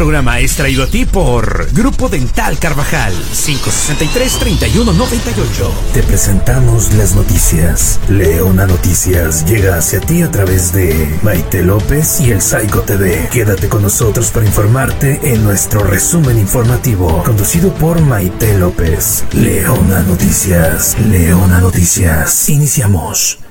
[0.00, 5.70] programa es traído a ti por Grupo Dental Carvajal 563-3198.
[5.92, 8.00] Te presentamos las noticias.
[8.08, 13.28] Leona Noticias llega hacia ti a través de Maite López y el Psycho TV.
[13.30, 19.26] Quédate con nosotros para informarte en nuestro resumen informativo, conducido por Maite López.
[19.34, 20.96] Leona Noticias.
[20.98, 22.48] Leona Noticias.
[22.48, 23.49] Iniciamos.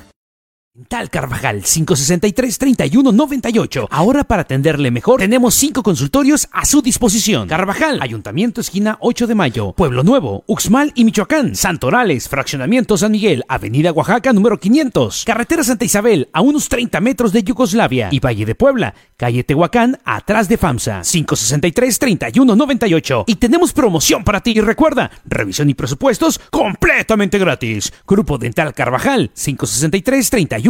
[0.88, 3.88] Tal Carvajal 563-3198.
[3.90, 7.48] Ahora para atenderle mejor tenemos cinco consultorios a su disposición.
[7.48, 13.44] Carvajal, Ayuntamiento Esquina 8 de Mayo, Pueblo Nuevo, Uxmal y Michoacán, Santorales, Fraccionamiento San Miguel,
[13.48, 18.46] Avenida Oaxaca número 500, Carretera Santa Isabel a unos 30 metros de Yugoslavia y Valle
[18.46, 23.24] de Puebla, calle Tehuacán atrás de FAMSA 563-3198.
[23.26, 24.50] Y tenemos promoción para ti.
[24.50, 27.92] Y recuerda, revisión y presupuestos completamente gratis.
[28.06, 29.30] Grupo Dental Carvajal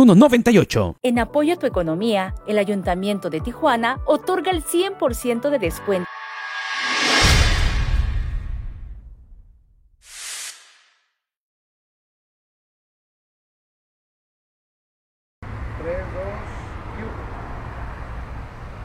[0.06, 0.96] 563-3198.
[1.02, 6.08] En apoyo a tu economía, el Ayuntamiento de Tijuana otorga el 100% de descuento.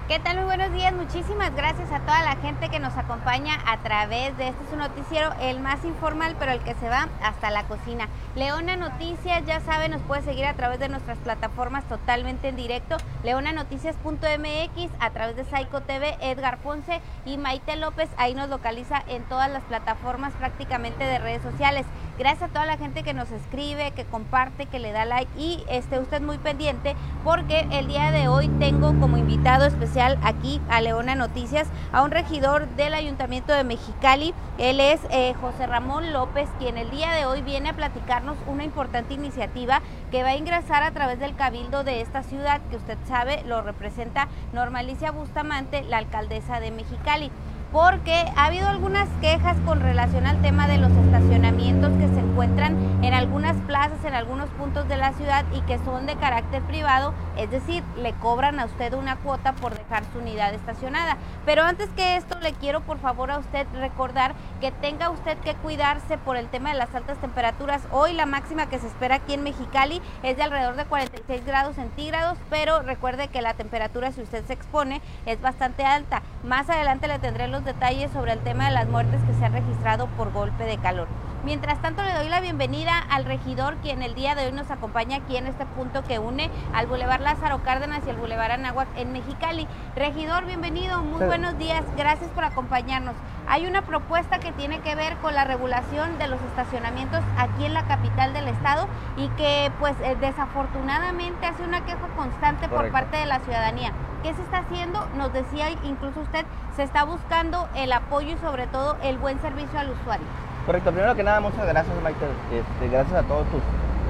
[0.08, 0.36] ¿Qué tal?
[0.36, 0.94] Muy buenos días.
[0.94, 5.34] Muchísimas gracias a toda la gente que nos acompaña a través de este su noticiero,
[5.42, 8.08] el más informal, pero el que se va hasta la cocina.
[8.36, 12.98] Leona Noticias, ya saben, nos puede seguir a través de nuestras plataformas totalmente en directo.
[13.24, 18.08] Leonanoticias.mx, a través de Psycho TV, Edgar Ponce y Maite López.
[18.18, 21.88] Ahí nos localiza en todas las plataformas prácticamente de redes sociales.
[22.18, 25.62] Gracias a toda la gente que nos escribe, que comparte, que le da like y
[25.68, 30.80] esté usted muy pendiente porque el día de hoy tengo como invitado especial aquí a
[30.80, 34.34] Leona Noticias a un regidor del Ayuntamiento de Mexicali.
[34.58, 38.64] Él es eh, José Ramón López, quien el día de hoy viene a platicarnos una
[38.64, 42.98] importante iniciativa que va a ingresar a través del cabildo de esta ciudad, que usted
[43.10, 47.30] sabe lo representa Normalicia Bustamante, la alcaldesa de Mexicali
[47.76, 52.78] porque ha habido algunas quejas con relación al tema de los estacionamientos que se encuentran
[53.04, 57.14] en algunas plazas, en algunos puntos de la ciudad y que son de carácter privado,
[57.36, 61.18] es decir, le cobran a usted una cuota por dejar su unidad estacionada.
[61.46, 65.56] Pero antes que esto, le quiero por favor a usted recordar que tenga usted que
[65.56, 67.82] cuidarse por el tema de las altas temperaturas.
[67.92, 71.76] Hoy la máxima que se espera aquí en Mexicali es de alrededor de 46 grados
[71.76, 76.22] centígrados, pero recuerde que la temperatura si usted se expone es bastante alta.
[76.46, 79.54] Más adelante le tendré los detalles sobre el tema de las muertes que se han
[79.54, 81.08] registrado por golpe de calor.
[81.44, 85.18] Mientras tanto, le doy la bienvenida al regidor, quien el día de hoy nos acompaña
[85.18, 89.12] aquí en este punto que une al Boulevard Lázaro Cárdenas y el Boulevard Anáhuac en
[89.14, 89.68] Mexicali.
[89.96, 93.14] Regidor, bienvenido, muy buenos días, gracias por acompañarnos.
[93.48, 97.76] Hay una propuesta que tiene que ver con la regulación de los estacionamientos aquí en
[97.76, 103.18] la capital del estado y que pues eh, desafortunadamente hace una queja constante por parte
[103.18, 103.92] de la ciudadanía.
[104.26, 105.06] ¿Qué se está haciendo?
[105.16, 109.78] Nos decía incluso usted, se está buscando el apoyo y sobre todo el buen servicio
[109.78, 110.26] al usuario.
[110.66, 112.26] Correcto, primero que nada, muchas gracias, Maite.
[112.52, 113.62] Este, gracias a todos tus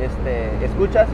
[0.02, 1.10] este, escuchas.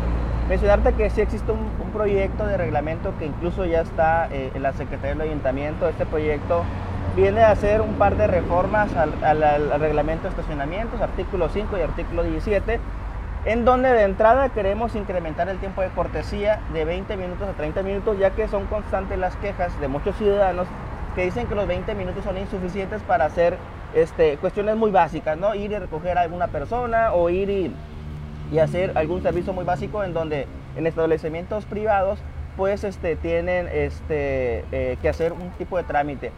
[0.47, 4.71] Mencionarte que sí existe un, proyecto de reglamento que incluso ya está eh, en la
[4.73, 5.89] Secretaría del Ayuntamiento.
[5.89, 6.63] Este proyecto
[7.15, 11.81] viene a hacer un par de reformas al, al reglamento de estacionamientos, artículo 5 y
[11.81, 12.79] artículo 17,
[13.45, 17.81] en donde de entrada queremos incrementar el tiempo de cortesía de 20 minutos a 30
[17.81, 20.67] minutos, ya que son constantes las quejas de muchos ciudadanos
[21.15, 23.57] que dicen que los 20 minutos son insuficientes para hacer
[23.95, 25.55] este, cuestiones muy básicas, ¿no?
[25.55, 27.75] Ir y recoger a alguna persona o ir y,
[28.59, 32.19] hacer algún servicio muy básico en donde en establecimientos privados
[32.57, 36.31] pues este, tienen este, eh, que hacer un tipo de trámite.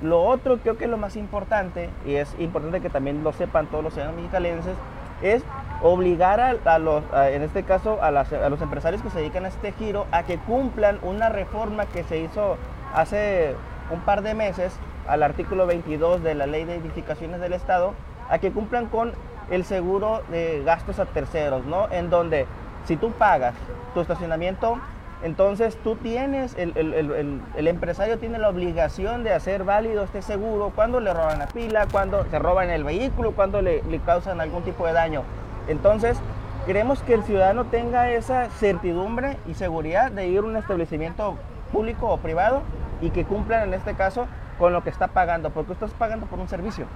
[0.00, 3.66] Lo otro creo que es lo más importante, y es importante que también lo sepan
[3.66, 4.74] todos los ciudadanos mexicalenses,
[5.22, 5.42] es
[5.82, 9.72] obligar a, los, en este caso, a, a, los empresarios que se dedican a este
[9.72, 12.56] giro a que cumplan una reforma que se hizo
[12.94, 13.54] hace
[13.90, 14.72] un par de meses
[15.06, 17.94] al artículo 22 de la Ley de Edificaciones del Estado
[18.28, 19.12] a que cumplan con
[19.50, 21.90] el seguro de gastos a terceros, ¿no?
[21.90, 22.46] En donde
[22.84, 23.54] si tú pagas
[23.94, 24.78] tu estacionamiento,
[25.22, 31.12] entonces tú tienes, el, empresario tiene la obligación de hacer válido este seguro cuando le
[31.12, 34.92] roban la pila, cuando se roban el vehículo, cuando le, le causan algún tipo de
[34.92, 35.24] daño.
[35.66, 36.18] Entonces,
[36.66, 41.36] queremos que el ciudadano tenga esa certidumbre y seguridad de ir a un establecimiento
[41.72, 42.62] público o privado
[43.00, 44.26] y que cumplan en este caso
[44.58, 46.86] con lo que está pagando, porque usted está pagando por un servicio.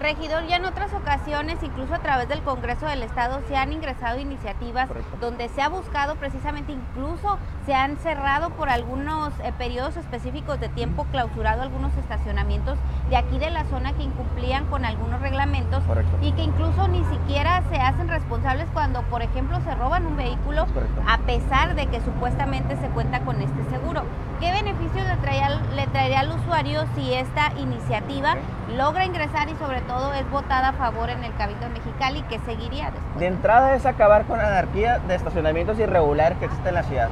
[0.00, 4.20] Regidor, ya en otras ocasiones, incluso a través del Congreso del Estado, se han ingresado
[4.20, 4.88] iniciativas
[5.20, 7.36] donde se ha buscado precisamente incluso
[7.66, 12.78] se han cerrado por algunos eh, periodos específicos de tiempo, clausurado algunos estacionamientos
[13.10, 15.82] de aquí de la zona que incumplían con algunos reglamentos
[16.22, 20.66] y que incluso ni siquiera se hacen responsables cuando, por ejemplo, se roban un vehículo
[21.08, 24.04] a pesar de que supuestamente se cuenta con este seguro.
[24.38, 28.36] ¿Qué beneficios le traería, le traería al usuario si esta iniciativa
[28.76, 29.87] logra ingresar y sobre todo
[30.18, 33.18] es votada a favor en el Cabildo de Mexicali que seguiría después?
[33.18, 37.08] De entrada es acabar con la anarquía de estacionamientos irregulares que existe en la ciudad.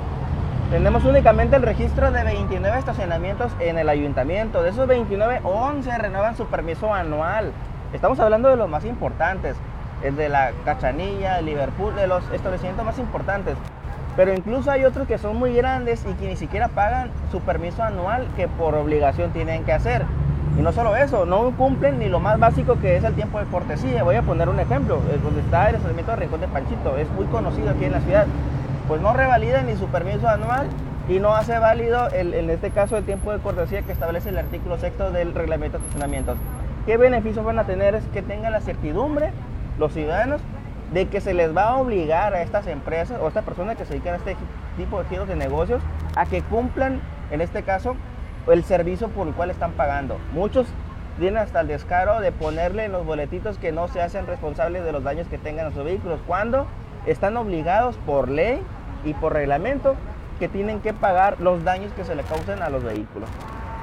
[0.71, 4.63] Tenemos únicamente el registro de 29 estacionamientos en el ayuntamiento.
[4.63, 7.53] De esos 29, 11 renuevan su permiso anual.
[7.93, 9.57] Estamos hablando de los más importantes,
[10.03, 13.57] el de la Cachanilla, el Liverpool, de los establecimientos más importantes.
[14.17, 17.83] Pero incluso hay otros que son muy grandes y que ni siquiera pagan su permiso
[17.83, 20.05] anual que por obligación tienen que hacer.
[20.59, 23.47] Y no solo eso, no cumplen ni lo más básico que es el tiempo de
[23.47, 24.03] cortesía.
[24.03, 26.97] Voy a poner un ejemplo, donde está el estacionamiento de Rincón de Panchito.
[26.97, 28.27] Es muy conocido aquí en la ciudad
[28.89, 30.69] pues no revalida ni su permiso anual
[31.09, 34.79] y no hace válido, en este caso, el tiempo de cortesía que establece el artículo
[34.79, 36.37] sexto del reglamento de estacionamientos.
[36.85, 37.95] ¿Qué beneficios van a tener?
[37.95, 39.33] Es que tengan la certidumbre
[39.79, 40.41] los ciudadanos
[40.93, 43.85] de que se les va a obligar a estas empresas o a estas personas que
[43.85, 44.37] se dedican a este
[44.77, 45.83] tipo de giros de negocios
[46.15, 47.01] a que cumplan,
[47.31, 47.97] en este caso,
[48.47, 50.19] el servicio por el cual están pagando.
[50.33, 50.67] Muchos
[51.19, 54.93] vienen hasta el descaro de ponerle en los boletitos que no se hacen responsables de
[54.93, 56.67] los daños que tengan a sus vehículos, cuando
[57.07, 58.63] están obligados por ley
[59.05, 59.97] y por reglamento
[60.39, 63.29] que tienen que pagar los daños que se le causen a los vehículos.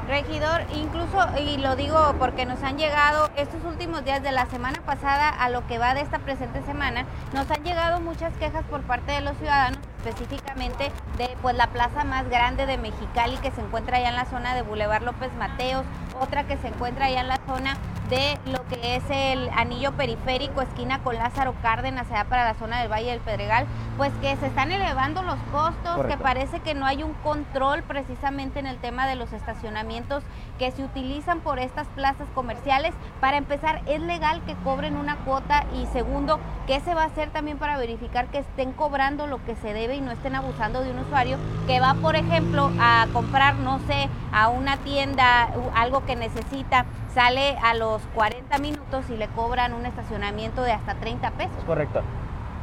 [0.08, 4.82] Regidor, incluso, y lo digo porque nos han llegado estos últimos días de la semana
[4.86, 8.82] pasada a lo que va de esta presente semana, nos han llegado muchas quejas por
[8.82, 13.62] parte de los ciudadanos, específicamente de pues la plaza más grande de Mexicali que se
[13.62, 15.86] encuentra allá en la zona de Boulevard López Mateos,
[16.20, 17.78] otra que se encuentra allá en la zona
[18.10, 22.80] de lo que es el anillo periférico, esquina con Lázaro Cárdenas, allá para la zona
[22.80, 23.66] del Valle del Pedregal,
[23.98, 28.60] pues que se están elevando los costos, que parece que no hay un control precisamente
[28.60, 30.24] en el tema de los estacionamientos
[30.60, 32.94] que se utilizan por estas plazas comerciales.
[33.20, 35.66] Para empezar, ¿es legal que cobren una cuota?
[35.74, 39.56] Y segundo, ¿qué se va a hacer también para verificar que estén cobrando lo que
[39.56, 41.38] se debe y no estén abusando de un usuario
[41.68, 47.58] que va, por ejemplo, a comprar, no sé, a una tienda algo que necesita, sale
[47.64, 51.64] a los 40 minutos y le cobran un estacionamiento de hasta 30 pesos.
[51.66, 52.02] Correcto.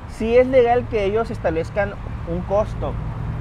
[0.09, 1.95] Sí es legal que ellos establezcan
[2.29, 2.93] un costo,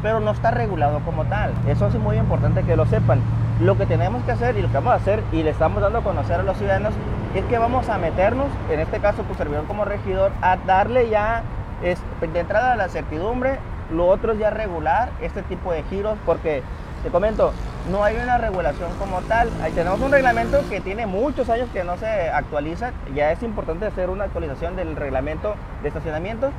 [0.04, 1.54] pero no está regulado como tal.
[1.68, 3.22] Eso es muy importante que lo sepan.
[3.60, 6.00] Lo que tenemos que hacer y lo que vamos a hacer y le estamos dando
[6.00, 6.94] a conocer a los ciudadanos
[7.36, 11.44] es que vamos a meternos, en este caso tu servidor como regidor, a darle ya
[11.82, 13.60] de entrada la certidumbre,
[13.92, 16.64] lo otro es ya regular este tipo de giros, porque
[17.04, 17.54] te comento,
[17.92, 19.50] no hay una regulación como tal.
[19.62, 22.92] Ahí tenemos un reglamento que tiene muchos años que no se actualiza.
[23.16, 26.52] Ya es importante hacer una actualización del reglamento de estacionamiento.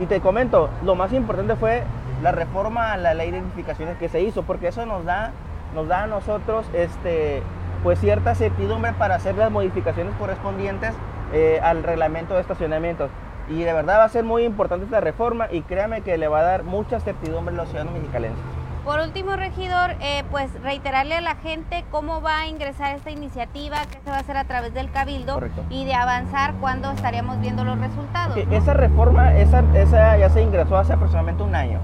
[0.00, 1.84] Y te comento, lo más importante fue
[2.22, 5.30] la reforma a la ley de identificaciones que se hizo, porque eso nos da,
[5.74, 7.42] nos da a nosotros este,
[7.84, 10.92] pues cierta certidumbre para hacer las modificaciones correspondientes
[11.32, 13.10] eh, al reglamento de estacionamientos.
[13.48, 16.40] Y de verdad va a ser muy importante esta reforma y créame que le va
[16.40, 18.42] a dar mucha certidumbre a los ciudadanos mexicalenses.
[18.84, 23.78] Por último, regidor, eh, pues reiterarle a la gente cómo va a ingresar esta iniciativa,
[23.90, 27.64] qué se va a hacer a través del Cabildo y de avanzar cuándo estaríamos viendo
[27.64, 28.36] los resultados.
[28.50, 31.78] Esa reforma, esa, esa ya se ingresó hace aproximadamente un año.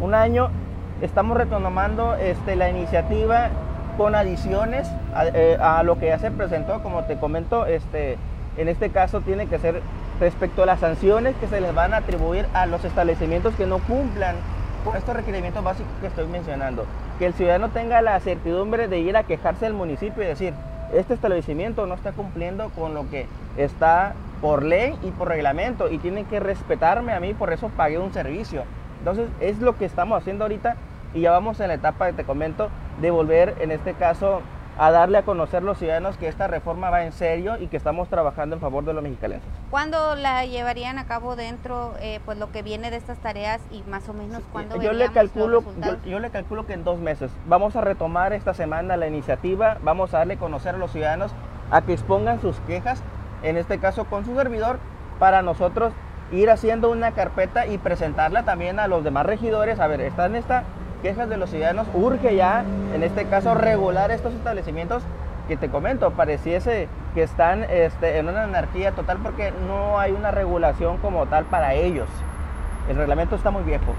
[0.00, 0.50] Un año
[1.00, 3.48] estamos retomando este, la iniciativa
[3.96, 8.16] con adiciones a, eh, a, lo que ya se presentó, como te comento, este,
[8.58, 9.80] en este caso tiene que ser
[10.20, 13.78] respecto a las sanciones que se les van a atribuir a los establecimientos que no
[13.78, 14.36] cumplan
[14.96, 16.86] estos requerimientos básicos que estoy mencionando,
[17.18, 20.54] que el ciudadano tenga la certidumbre de ir a quejarse al municipio y decir,
[20.94, 25.98] este establecimiento no está cumpliendo con lo que está por ley y por reglamento y
[25.98, 28.62] tienen que respetarme a mí, por eso pagué un servicio.
[29.00, 30.76] Entonces es lo que estamos haciendo ahorita
[31.14, 34.42] y ya vamos en la etapa te comento de volver en este caso
[34.78, 37.76] a darle a conocer a los ciudadanos que esta reforma va en serio y que
[37.76, 39.40] estamos trabajando en favor de los mexicanos.
[39.70, 43.82] ¿Cuándo la llevarían a cabo dentro, eh, pues lo que viene de estas tareas y
[43.90, 45.64] más o menos cuándo yo le calculo,
[46.06, 47.32] yo, le calculo que en dos meses.
[47.46, 51.32] Vamos a retomar esta semana la iniciativa, vamos a darle a conocer a los ciudadanos
[51.72, 53.02] a que expongan sus quejas,
[53.42, 54.78] en este caso con su servidor,
[55.18, 55.92] para nosotros
[56.30, 59.80] ir haciendo una carpeta y presentarla también a los demás regidores.
[59.80, 60.62] A ver, está en esta
[61.02, 62.64] quejas de los ciudadanos, urge ya,
[62.94, 65.02] en este caso, regular estos establecimientos
[65.48, 70.30] que te comento, pareciese que están este, en una anarquía total porque no hay una
[70.30, 72.08] regulación como tal para ellos.
[72.88, 73.94] El reglamento está muy viejo.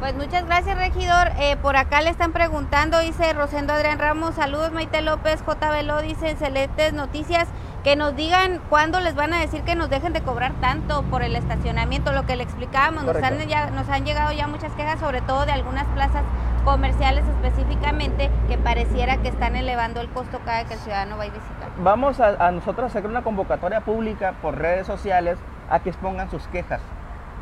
[0.00, 1.28] Pues muchas gracias, regidor.
[1.38, 5.70] Eh, por acá le están preguntando, dice Rosendo Adrián Ramos, saludos Maite López, J.
[5.70, 7.48] Velo, dice excelentes noticias.
[7.84, 11.22] Que nos digan cuándo les van a decir que nos dejen de cobrar tanto por
[11.22, 15.00] el estacionamiento, lo que le explicábamos, nos han, ya, nos han llegado ya muchas quejas,
[15.00, 16.22] sobre todo de algunas plazas
[16.64, 21.26] comerciales específicamente, que pareciera que están elevando el costo cada que el ciudadano va a
[21.26, 21.70] visitar.
[21.78, 26.46] Vamos a, a nosotros hacer una convocatoria pública por redes sociales a que expongan sus
[26.48, 26.80] quejas.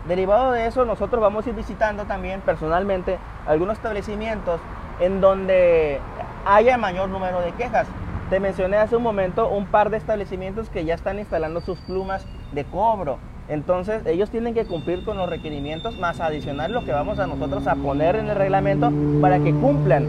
[0.08, 4.58] Derivado de eso, nosotros vamos a ir visitando también personalmente algunos establecimientos
[5.00, 6.00] en donde
[6.46, 7.86] haya mayor número de quejas.
[8.30, 12.24] Te mencioné hace un momento un par de establecimientos que ya están instalando sus plumas
[12.52, 13.18] de cobro.
[13.48, 17.66] Entonces ellos tienen que cumplir con los requerimientos más adicional lo que vamos a nosotros
[17.66, 20.06] a poner en el reglamento para que cumplan.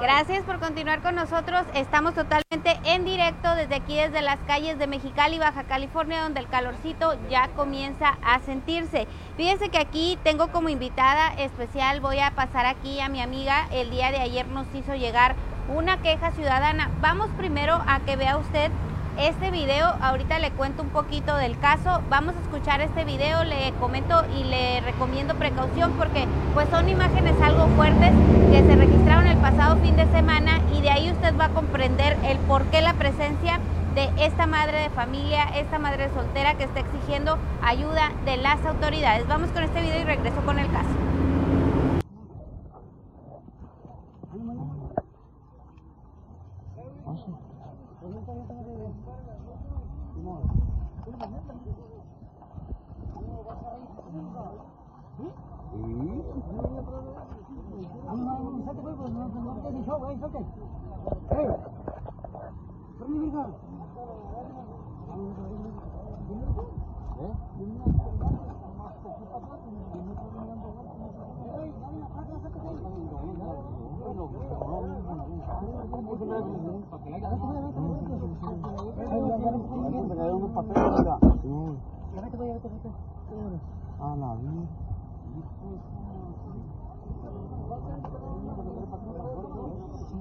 [0.00, 1.64] Gracias por continuar con nosotros.
[1.74, 6.48] Estamos totalmente en directo desde aquí, desde las calles de Mexicali, Baja California, donde el
[6.48, 9.06] calorcito ya comienza a sentirse.
[9.36, 13.66] Fíjense que aquí tengo como invitada especial, voy a pasar aquí a mi amiga.
[13.72, 15.36] El día de ayer nos hizo llegar
[15.74, 16.90] una queja ciudadana.
[17.00, 18.70] Vamos primero a que vea usted
[19.18, 23.72] este video, ahorita le cuento un poquito del caso, vamos a escuchar este video, le
[23.80, 28.12] comento y le recomiendo precaución porque pues son imágenes algo fuertes
[28.50, 32.16] que se registraron el pasado fin de semana y de ahí usted va a comprender
[32.24, 33.60] el por qué la presencia
[33.94, 39.26] de esta madre de familia, esta madre soltera que está exigiendo ayuda de las autoridades.
[39.28, 41.13] Vamos con este video y regreso con el caso.
[61.30, 61.46] Hey!
[62.98, 64.33] Bring me down.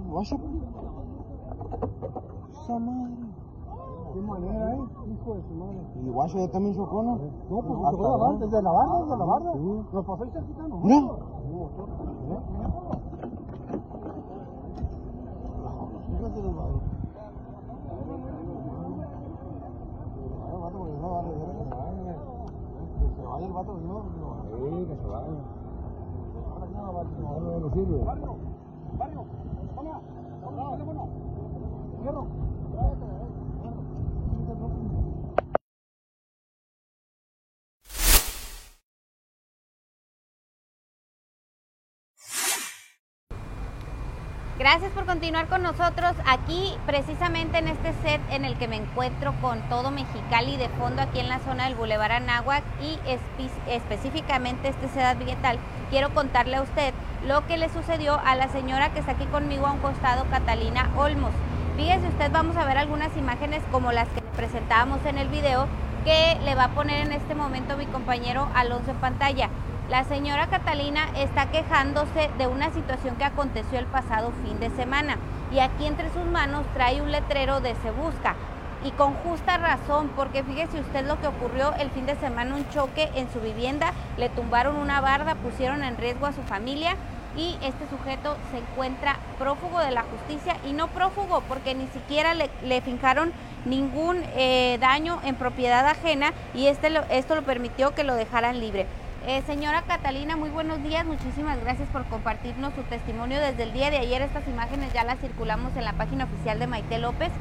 [0.09, 0.35] Guacha.
[2.51, 3.13] Esa madre.
[4.13, 4.79] ¿Qué manera, eh?
[5.11, 5.81] Hijo de su madre.
[6.05, 7.15] Y guacha ya también chocó, ¿no?
[7.49, 8.45] No, pues Hasta chocó la barda, allá.
[8.45, 9.53] desde la barda, desde la barda.
[9.53, 9.85] Sí.
[9.93, 10.77] Nos pasó ahí cerquita, ¿no?
[10.77, 11.07] Mira.
[23.03, 23.45] Que se vaya.
[23.45, 24.79] El vato, no, no.
[24.79, 25.27] Sí, que se vaya.
[26.53, 26.79] Ahora no
[27.21, 27.97] no, no, no sirve.
[28.03, 28.35] Barrio,
[28.97, 29.25] barrio,
[29.75, 30.01] toma,
[30.43, 31.07] toma, teléfono.
[44.59, 49.33] Gracias por continuar con nosotros aquí, precisamente en este set en el que me encuentro
[49.41, 54.67] con todo Mexicali de fondo aquí en la zona del Boulevard Anáhuac y espe- específicamente
[54.69, 55.57] este set ambiental.
[55.89, 56.93] Quiero contarle a usted
[57.27, 60.87] lo que le sucedió a la señora que está aquí conmigo a un costado, Catalina
[60.97, 61.31] Olmos.
[61.75, 65.67] Fíjese usted, vamos a ver algunas imágenes como las que presentábamos en el video
[66.05, 69.49] que le va a poner en este momento mi compañero Alonso en pantalla.
[69.89, 75.17] La señora Catalina está quejándose de una situación que aconteció el pasado fin de semana
[75.51, 78.35] y aquí entre sus manos trae un letrero de Se Busca.
[78.85, 82.67] Y con justa razón, porque fíjese usted lo que ocurrió el fin de semana, un
[82.69, 86.95] choque en su vivienda, le tumbaron una barda, pusieron en riesgo a su familia
[87.35, 92.33] y este sujeto se encuentra prófugo de la justicia y no prófugo porque ni siquiera
[92.33, 93.33] le, le fincaron
[93.65, 98.85] ningún eh, daño en propiedad ajena y este esto lo permitió que lo dejaran libre.
[99.25, 101.05] Eh, señora Catalina, muy buenos días.
[101.05, 104.21] Muchísimas gracias por compartirnos su testimonio desde el día de ayer.
[104.21, 107.31] Estas imágenes ya las circulamos en la página oficial de Maite López.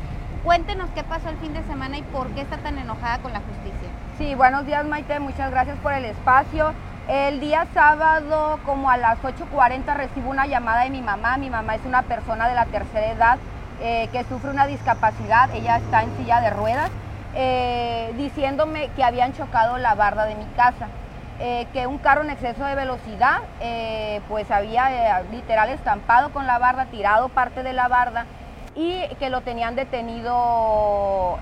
[0.45, 3.41] Cuéntenos qué pasó el fin de semana y por qué está tan enojada con la
[3.41, 3.89] justicia.
[4.17, 6.73] Sí, buenos días Maite, muchas gracias por el espacio.
[7.09, 11.37] El día sábado, como a las 8.40, recibo una llamada de mi mamá.
[11.37, 13.39] Mi mamá es una persona de la tercera edad
[13.80, 16.93] eh, que sufre una discapacidad, ella está en silla de ruedas,
[17.35, 20.87] eh, diciéndome que habían chocado la barda de mi casa.
[21.45, 26.47] Eh, que un carro en exceso de velocidad, eh, pues había eh, literal estampado con
[26.47, 28.26] la barda, tirado parte de la barda
[28.76, 31.37] y que lo tenían detenido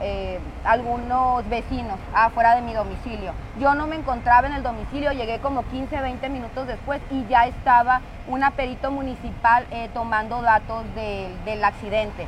[0.64, 3.32] algunos vecinos afuera de mi domicilio.
[3.60, 7.44] Yo no me encontraba en el domicilio, llegué como 15, 20 minutos después y ya
[7.46, 12.26] estaba una perito municipal tomando datos de- del accidente.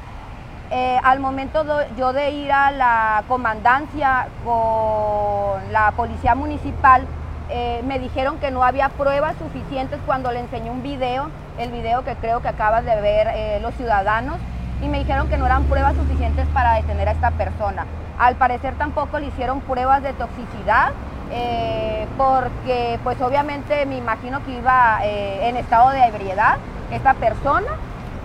[1.03, 1.65] Al momento
[1.97, 7.07] yo de ir a la comandancia con la policía municipal,
[7.53, 12.03] eh, me dijeron que no había pruebas suficientes cuando le enseñé un video, el video
[12.03, 14.39] que creo que acabas de ver eh, los ciudadanos,
[14.81, 17.87] y me dijeron que no eran pruebas suficientes para detener a esta persona.
[18.19, 20.93] Al parecer tampoco le hicieron pruebas de toxicidad,
[21.31, 26.57] eh, porque pues obviamente me imagino que iba en estado de ebriedad
[26.91, 27.71] esta persona,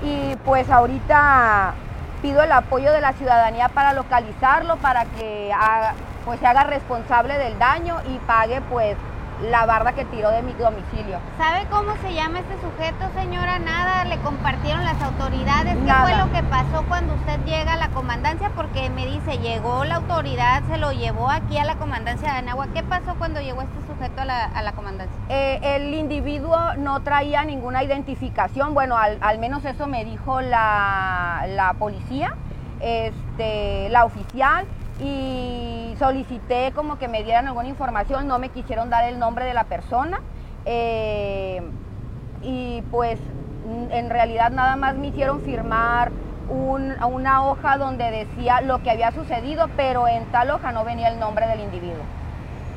[0.02, 1.74] y pues ahorita
[2.22, 5.52] pido el apoyo de la ciudadanía para localizarlo, para que
[6.26, 8.98] pues se haga responsable del daño y pague pues
[9.44, 11.20] la barda que tiró de mi domicilio.
[11.38, 13.60] ¿Sabe cómo se llama este sujeto, señora?
[13.60, 15.76] Nada, le compartieron las autoridades.
[15.76, 16.02] ¿Qué Nada.
[16.08, 18.52] fue lo que pasó cuando usted llega a la comandancia?
[18.56, 22.68] Porque me dice, llegó la autoridad, se lo llevó aquí a la comandancia de Anagua.
[22.74, 25.16] ¿Qué pasó cuando llegó este sujeto a la, a la comandancia?
[25.30, 31.46] Eh, el individuo no traía ninguna identificación, bueno, al, al menos eso me dijo la,
[31.50, 32.34] la policía,
[32.80, 34.66] este, la oficial,
[35.00, 39.54] y solicité como que me dieran alguna información, no me quisieron dar el nombre de
[39.54, 40.20] la persona,
[40.66, 41.62] eh,
[42.42, 43.20] y pues
[43.64, 46.12] en realidad nada más me hicieron firmar
[46.50, 51.10] un- una hoja donde decía lo que había sucedido, pero en tal hoja no venía
[51.10, 52.06] el nombre del individuo.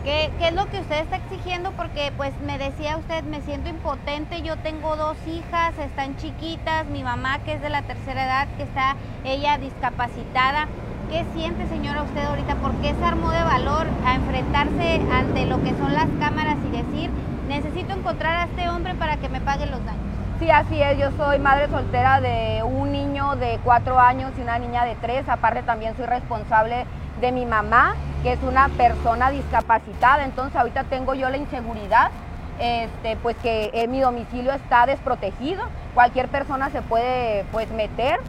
[0.03, 1.73] ¿Qué, qué es lo que usted está exigiendo?
[1.73, 7.05] Porque pues me decía usted, me siento impotente, yo tengo dos hijas, están chiquitas, mi
[7.05, 10.69] mamá que es de la tercera edad, que está ella discapacitada.
[11.11, 12.55] ¿Qué siente señora usted ahorita?
[12.55, 16.71] ¿Por qué se armó de valor a enfrentarse ante lo que son las cámaras y
[16.71, 17.11] decir,
[17.49, 20.05] necesito encontrar a este hombre para que me pague los daños?
[20.39, 20.99] Sí, así es.
[20.99, 25.29] Yo soy madre soltera de un niño de cuatro años y una niña de tres.
[25.29, 26.87] Aparte también soy responsable
[27.21, 30.25] de mi mamá, que es una persona discapacitada.
[30.25, 32.13] Entonces ahorita tengo yo la inseguridad,
[32.61, 35.65] este, pues que eh, mi domicilio está desprotegido.
[35.93, 38.21] Cualquier persona se puede pues meter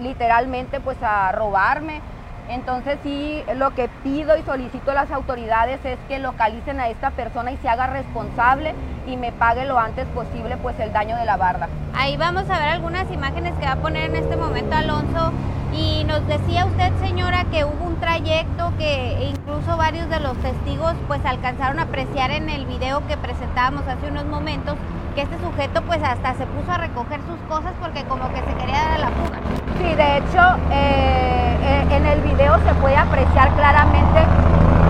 [0.00, 2.00] literalmente pues a robarme.
[2.48, 7.10] Entonces sí, lo que pido y solicito a las autoridades es que localicen a esta
[7.10, 8.74] persona y se haga responsable
[9.06, 11.68] y me pague lo antes posible pues el daño de la barda.
[11.96, 15.32] Ahí vamos a ver algunas imágenes que va a poner en este momento Alonso.
[15.76, 20.94] Y nos decía usted, señora, que hubo un trayecto que incluso varios de los testigos
[21.08, 24.76] pues alcanzaron a apreciar en el video que presentábamos hace unos momentos
[25.16, 28.54] que este sujeto pues hasta se puso a recoger sus cosas porque como que se
[28.58, 29.38] quería dar a la fuga.
[29.78, 34.20] Sí, de hecho, eh, eh, en el video se puede apreciar claramente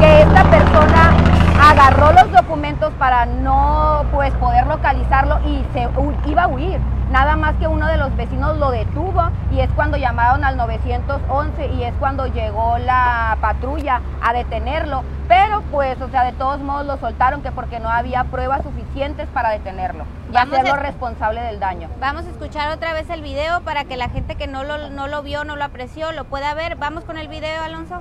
[0.00, 1.12] que esta persona
[1.62, 5.88] agarró los documentos para no pues poder localizarlo y se
[6.28, 6.78] iba a huir.
[7.10, 11.66] Nada más que uno de los vecinos lo detuvo y es cuando llamaron al 911
[11.68, 15.02] y es cuando llegó la patrulla a detenerlo.
[15.28, 19.28] Pero pues, o sea, de todos modos lo soltaron que porque no había pruebas suficientes
[19.28, 21.88] para detenerlo y hacerlo responsable del daño.
[22.00, 25.06] Vamos a escuchar otra vez el video para que la gente que no lo, no
[25.06, 26.76] lo vio, no lo apreció, lo pueda ver.
[26.76, 28.00] Vamos con el video, Alonso.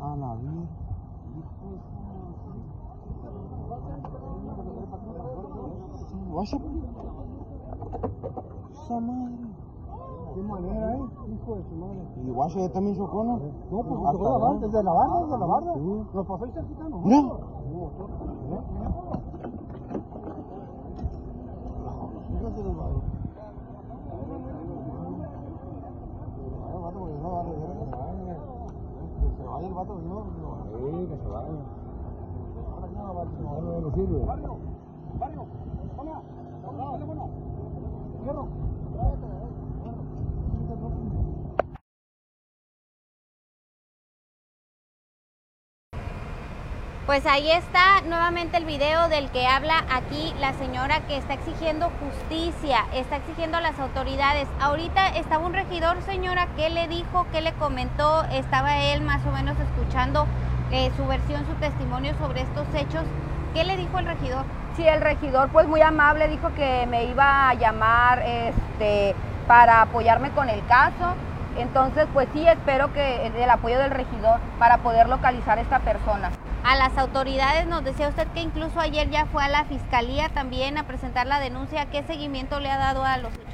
[0.00, 0.66] Ah, la vida.
[6.30, 6.58] Guacha.
[8.82, 9.38] Esa madre.
[10.34, 11.00] ¿Qué manera, eh?
[11.30, 12.02] Hijo de su madre.
[12.26, 13.38] ¿Y guacha ya también chocó, no?
[13.70, 15.76] No, pues chocó la barda, desde la barda, desde la barda.
[15.76, 16.98] Nos pasó el cerquita, ¿no?
[16.98, 17.20] Mira.
[29.36, 30.24] Se vaya el vato, no.
[30.72, 31.48] Sí, que se vaya.
[32.74, 34.24] Ahora no, vato, no, no sirve.
[34.24, 34.56] Barrio,
[35.20, 35.46] barrio,
[36.92, 37.28] teléfono.
[38.24, 38.71] Hierro.
[47.12, 51.90] Pues ahí está nuevamente el video del que habla aquí la señora que está exigiendo
[52.00, 54.48] justicia, está exigiendo a las autoridades.
[54.60, 57.26] Ahorita estaba un regidor, señora, ¿qué le dijo?
[57.30, 58.24] ¿Qué le comentó?
[58.32, 60.26] Estaba él más o menos escuchando
[60.70, 63.04] eh, su versión, su testimonio sobre estos hechos.
[63.54, 64.44] ¿Qué le dijo el regidor?
[64.76, 69.14] Sí, el regidor pues muy amable dijo que me iba a llamar este,
[69.46, 71.14] para apoyarme con el caso.
[71.58, 76.30] Entonces pues sí, espero que el apoyo del regidor para poder localizar a esta persona.
[76.64, 80.78] A las autoridades nos decía usted que incluso ayer ya fue a la fiscalía también
[80.78, 81.86] a presentar la denuncia.
[81.86, 83.52] ¿Qué seguimiento le ha dado a los hechos?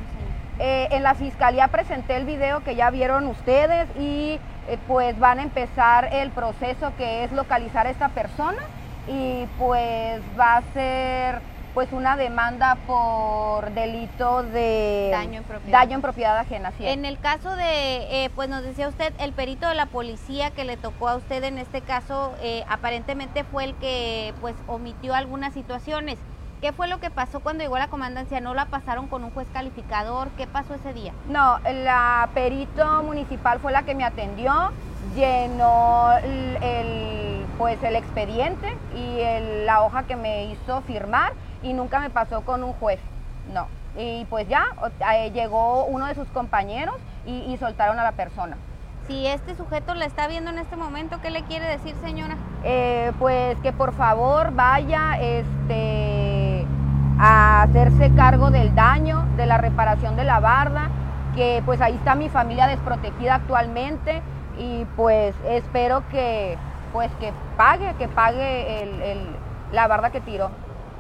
[0.61, 5.41] Eh, en la fiscalía presenté el video que ya vieron ustedes y eh, pues van
[5.41, 8.63] a empezar el proceso que es localizar a esta persona
[9.09, 11.41] y pues va a ser
[11.75, 15.79] pues una demanda por delito de Daño en propiedad.
[15.79, 16.71] daño en propiedad ajena.
[16.71, 16.81] es.
[16.81, 20.65] En el caso de, eh, pues nos decía usted, el perito de la policía que
[20.65, 25.55] le tocó a usted en este caso, eh, aparentemente fue el que pues omitió algunas
[25.55, 26.19] situaciones.
[26.61, 28.41] ¿Qué fue lo que pasó cuando llegó a la comandancia?
[28.41, 30.27] ¿No la pasaron con un juez calificador?
[30.37, 31.13] ¿Qué pasó ese día?
[31.29, 34.53] No, la perito municipal fue la que me atendió,
[35.15, 37.28] llenó el, el,
[37.59, 42.43] pues el expediente y el- la hoja que me hizo firmar y nunca me pasó
[42.43, 43.01] con un juez,
[43.53, 43.67] no.
[43.97, 44.65] Y pues ya
[45.13, 46.95] eh, llegó uno de sus compañeros
[47.27, 48.57] y, y soltaron a la persona.
[49.09, 52.37] Si este sujeto la está viendo en este momento, ¿qué le quiere decir, señora?
[52.63, 56.65] Eh, pues que por favor vaya este,
[57.19, 60.89] a hacerse cargo del daño, de la reparación de la barda,
[61.35, 64.21] que pues ahí está mi familia desprotegida actualmente
[64.59, 66.57] y pues espero que
[66.93, 69.37] pues que pague, que pague el- el-
[69.73, 70.51] la barda que tiró.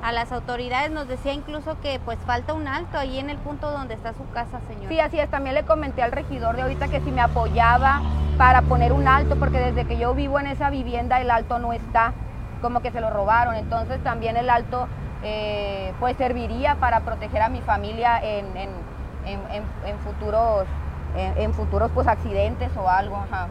[0.02, 3.70] A las autoridades nos decía incluso que pues falta un alto ahí en el punto
[3.70, 4.88] donde está su casa, señora.
[4.88, 5.28] Sí, así es.
[5.28, 8.00] También le comenté al regidor de ahorita que si me apoyaba
[8.36, 11.72] para poner un alto, porque desde que yo vivo en esa vivienda el alto no
[11.72, 12.12] está,
[12.62, 13.56] como que se lo robaron.
[13.56, 14.86] Entonces también el alto
[15.24, 18.70] eh, pues serviría para proteger a mi familia en, en-
[19.26, 20.64] en- futuros,
[21.16, 23.16] en, en futuros pues accidentes o algo.
[23.16, 23.48] ajá.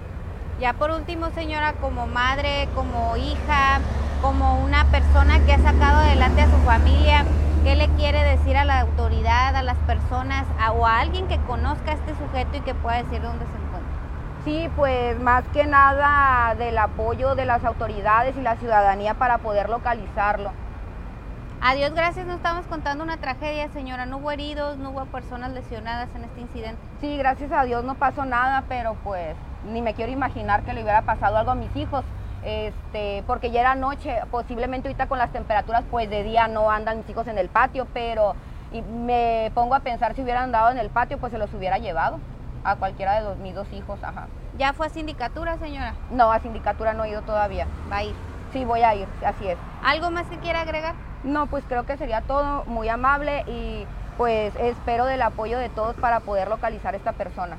[0.59, 3.79] Ya por último, señora, como madre, como hija,
[4.21, 7.25] como una persona que ha sacado adelante a su familia,
[7.63, 11.37] ¿qué le quiere decir a la autoridad, a las personas a- o a alguien que
[11.39, 13.97] conozca a este sujeto y que pueda decir dónde se encuentra?
[14.45, 19.69] Sí, pues más que nada del apoyo de las autoridades y la ciudadanía para poder
[19.69, 20.51] localizarlo.
[21.61, 22.25] Adiós, gracias.
[22.25, 24.05] No estamos contando una tragedia, señora.
[24.05, 26.81] No hubo heridos, no hubo personas lesionadas en este incidente.
[27.01, 29.35] Sí, gracias a Dios no pasó nada, pero pues
[29.67, 32.03] ni me quiero imaginar que le hubiera pasado algo a mis hijos.
[32.43, 36.99] Este, porque ya era noche, posiblemente ahorita con las temperaturas, pues de día no andan
[36.99, 38.35] mis hijos en el patio, pero
[38.71, 41.77] y me pongo a pensar si hubieran andado en el patio, pues se los hubiera
[41.77, 42.19] llevado
[42.63, 44.27] a cualquiera de los- mis dos hijos, ajá.
[44.57, 45.93] ¿Ya fue a sindicatura, señora?
[46.11, 47.65] No, a sindicatura no he ido todavía.
[47.91, 48.15] Va a ir.
[48.53, 49.57] Sí, voy a ir, así es.
[49.83, 50.95] ¿Algo más que quiera agregar?
[51.23, 53.85] No, pues creo que sería todo muy amable y
[54.17, 57.57] pues espero del apoyo de todos para poder localizar a esta persona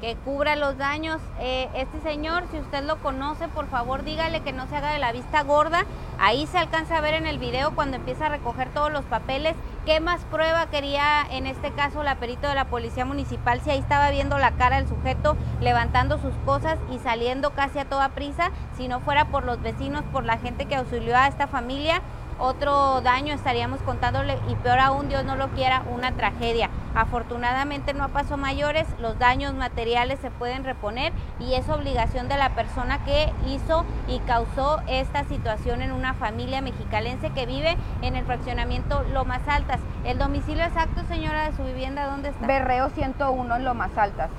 [0.00, 1.20] que cubra los daños.
[1.38, 4.98] Eh, este señor, si usted lo conoce, por favor dígale que no se haga de
[4.98, 5.84] la vista gorda.
[6.18, 9.54] Ahí se alcanza a ver en el video cuando empieza a recoger todos los papeles.
[9.86, 13.60] ¿Qué más prueba quería en este caso la perito de la Policía Municipal?
[13.60, 17.84] Si ahí estaba viendo la cara del sujeto levantando sus cosas y saliendo casi a
[17.84, 21.46] toda prisa, si no fuera por los vecinos, por la gente que auxilió a esta
[21.46, 22.02] familia
[22.40, 26.70] otro daño estaríamos contándole y peor aún, Dios no lo quiera, una tragedia.
[26.94, 32.50] Afortunadamente no pasó mayores, los daños materiales se pueden reponer y es obligación de la
[32.50, 38.24] persona que hizo y causó esta situación en una familia mexicalense que vive en el
[38.24, 39.80] fraccionamiento Lomas Altas.
[40.04, 42.46] El domicilio exacto, señora, de su vivienda, ¿dónde está?
[42.46, 44.30] Berreo 101 en Lomas Altas.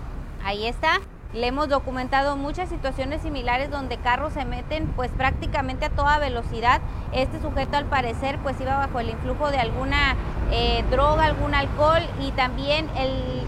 [0.43, 0.99] Ahí está.
[1.33, 6.81] Le hemos documentado muchas situaciones similares donde carros se meten pues prácticamente a toda velocidad.
[7.13, 10.17] Este sujeto al parecer pues iba bajo el influjo de alguna
[10.51, 12.87] eh, droga, algún alcohol y también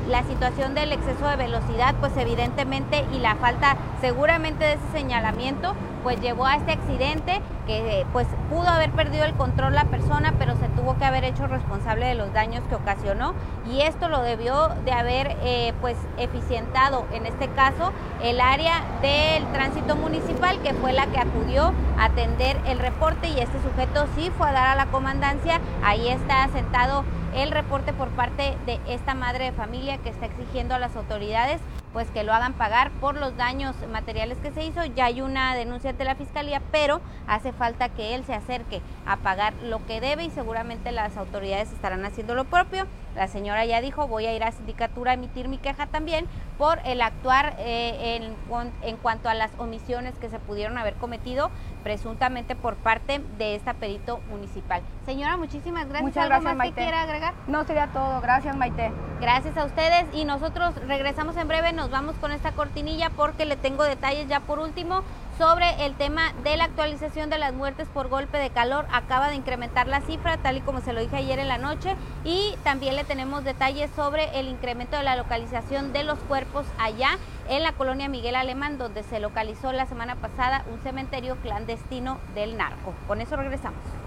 [0.09, 5.75] la situación del exceso de velocidad pues evidentemente y la falta seguramente de ese señalamiento
[6.03, 10.55] pues llevó a este accidente que pues pudo haber perdido el control la persona, pero
[10.57, 13.33] se tuvo que haber hecho responsable de los daños que ocasionó.
[13.71, 19.45] Y esto lo debió de haber eh, pues eficientado en este caso el área del
[19.53, 24.29] tránsito municipal que fue la que acudió a atender el reporte y este sujeto sí
[24.37, 26.92] fue a dar a la comandancia, ahí está sentado
[27.35, 31.61] el reporte por parte de esta madre de familia que está exigiendo a las autoridades
[31.93, 34.83] pues que lo hagan pagar por los daños materiales que se hizo.
[34.83, 39.17] Ya hay una denuncia ante la fiscalía, pero hace falta que él se acerque a
[39.17, 42.87] pagar lo que debe y seguramente las autoridades estarán haciendo lo propio.
[43.15, 46.25] La señora ya dijo, voy a ir a sindicatura a emitir mi queja también
[46.57, 48.35] por el actuar eh, en,
[48.81, 51.51] en cuanto a las omisiones que se pudieron haber cometido
[51.83, 54.81] presuntamente por parte de esta perito municipal.
[55.05, 56.03] Señora, muchísimas gracias.
[56.03, 57.33] Muchas ¿Algo gracias, más que quiera agregar?
[57.47, 58.21] No, sería todo.
[58.21, 58.91] Gracias, Maite.
[59.19, 61.73] Gracias a ustedes y nosotros regresamos en breve.
[61.73, 65.03] Nos vamos con esta cortinilla porque le tengo detalles ya por último
[65.37, 68.85] sobre el tema de la actualización de las muertes por golpe de calor.
[68.91, 71.95] Acaba de incrementar la cifra, tal y como se lo dije ayer en la noche.
[72.23, 77.17] Y también le tenemos detalles sobre el incremento de la localización de los cuerpos allá
[77.49, 82.57] en la colonia Miguel Alemán, donde se localizó la semana pasada un cementerio clandestino del
[82.57, 82.93] narco.
[83.07, 84.02] Con eso regresamos.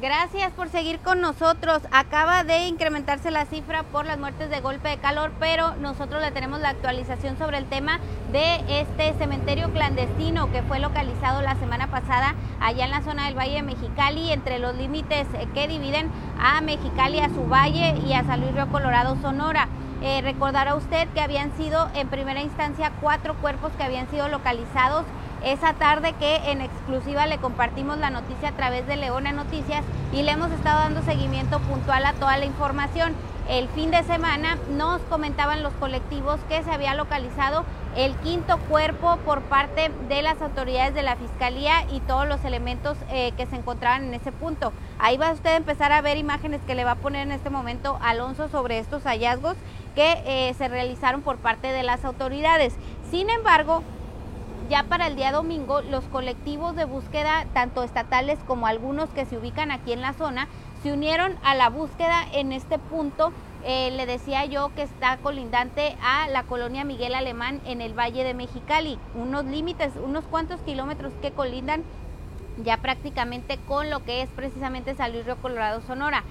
[0.00, 1.80] Gracias por seguir con nosotros.
[1.90, 6.32] Acaba de incrementarse la cifra por las muertes de golpe de calor, pero nosotros le
[6.32, 7.98] tenemos la actualización sobre el tema
[8.30, 13.38] de este cementerio clandestino que fue localizado la semana pasada allá en la zona del
[13.38, 18.22] Valle de Mexicali, entre los límites que dividen a Mexicali, a su valle y a
[18.24, 19.66] San Luis Río Colorado, Sonora.
[20.02, 25.06] Eh, recordará usted que habían sido en primera instancia cuatro cuerpos que habían sido localizados
[25.46, 30.22] esa tarde que en exclusiva le compartimos la noticia a través de Leona Noticias y
[30.22, 33.14] le hemos estado dando seguimiento puntual a toda la información.
[33.48, 39.18] El fin de semana nos comentaban los colectivos que se había localizado el quinto cuerpo
[39.24, 43.54] por parte de las autoridades de la Fiscalía y todos los elementos eh, que se
[43.54, 44.72] encontraban en ese punto.
[44.98, 47.50] Ahí va usted a empezar a ver imágenes que le va a poner en este
[47.50, 49.56] momento Alonso sobre estos hallazgos
[49.94, 52.74] que eh, se realizaron por parte de las autoridades.
[53.12, 53.84] Sin embargo,
[54.68, 59.38] ya para el día domingo, los colectivos de búsqueda, tanto estatales como algunos que se
[59.38, 60.48] ubican aquí en la zona,
[60.82, 63.32] se unieron a la búsqueda en este punto.
[63.64, 68.22] Eh, le decía yo que está colindante a la colonia Miguel Alemán en el Valle
[68.22, 71.82] de Mexicali, unos límites, unos cuantos kilómetros que colindan
[72.64, 76.24] ya prácticamente con lo que es precisamente San Luis Río Colorado Sonora.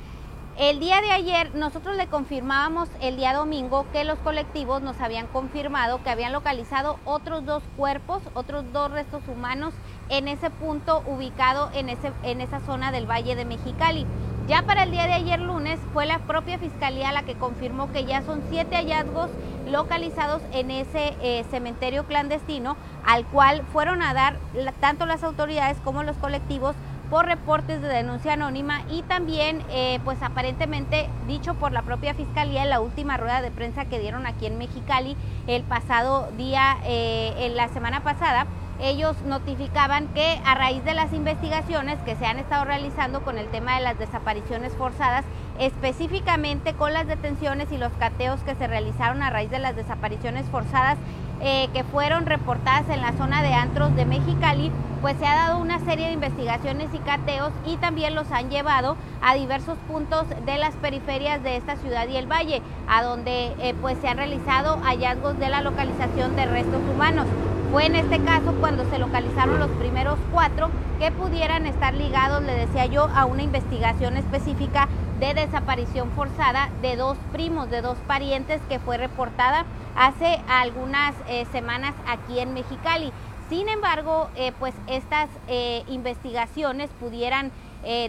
[0.58, 5.28] El día de ayer nosotros le confirmábamos el día domingo que los colectivos nos habían
[5.28, 9.74] confirmado que habían localizado otros dos cuerpos, otros dos restos humanos
[10.08, 14.06] en ese punto ubicado en, ese, en esa zona del Valle de Mexicali.
[14.48, 18.06] Ya para el día de ayer lunes fue la propia fiscalía la que confirmó que
[18.06, 19.32] ya son siete hallazgos
[19.70, 24.38] localizados en ese eh, cementerio clandestino al cual fueron a dar
[24.80, 26.78] tanto las autoridades como los colectivos
[27.10, 32.63] por reportes de denuncia anónima y también, eh, pues aparentemente, dicho por la propia Fiscalía
[32.63, 35.15] en la última rueda de prensa que dieron aquí en Mexicali
[35.48, 38.48] el pasado día, eh, en la semana pasada,
[38.80, 43.48] ellos notificaban que a raíz de las investigaciones que se han estado realizando con el
[43.48, 45.24] tema de las desapariciones forzadas
[45.60, 50.46] específicamente con las detenciones y los cateos que se realizaron a raíz de las desapariciones
[50.48, 50.98] forzadas
[51.41, 54.71] eh, que fueron reportadas en la zona de antros de Mexicali,
[55.02, 58.95] pues se ha dado una serie de investigaciones y cateos y también los han llevado
[59.21, 63.76] a diversos puntos de las periferias de esta ciudad y el valle, a donde eh,
[63.82, 67.28] pues se han realizado hallazgos de la localización de restos humanos.
[67.71, 70.69] Fue en este caso cuando se localizaron los primeros cuatro
[71.00, 74.88] que pudieran estar ligados, le decía yo, a una investigación específica
[75.19, 81.45] de desaparición forzada de dos primos, de dos parientes que fue reportada hace algunas eh,
[81.51, 83.12] semanas aquí en Mexicali.
[83.49, 87.51] Sin embargo, eh, pues estas eh, investigaciones pudieran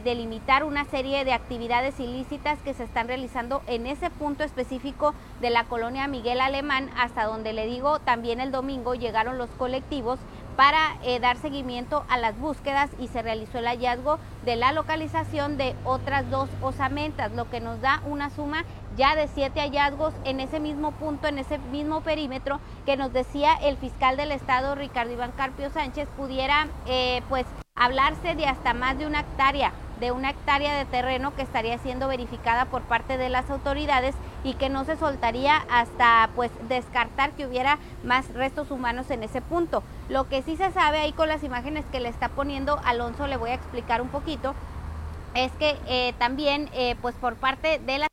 [0.04, 5.50] delimitar una serie de actividades ilícitas que se están realizando en ese punto específico de
[5.50, 10.18] la colonia Miguel Alemán, hasta donde le digo también el domingo llegaron los colectivos
[10.56, 15.56] para eh, dar seguimiento a las búsquedas y se realizó el hallazgo de la localización
[15.56, 18.64] de otras dos osamentas, lo que nos da una suma
[18.96, 23.54] ya de siete hallazgos en ese mismo punto, en ese mismo perímetro que nos decía
[23.62, 28.98] el fiscal del estado, Ricardo Iván Carpio Sánchez, pudiera eh, pues hablarse de hasta más
[28.98, 33.28] de una hectárea de una hectárea de terreno que estaría siendo verificada por parte de
[33.28, 39.10] las autoridades y que no se soltaría hasta pues descartar que hubiera más restos humanos
[39.10, 39.82] en ese punto.
[40.08, 43.36] Lo que sí se sabe ahí con las imágenes que le está poniendo Alonso, le
[43.36, 44.54] voy a explicar un poquito,
[45.34, 48.08] es que eh, también eh, pues por parte de las